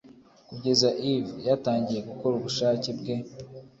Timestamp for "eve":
1.11-1.35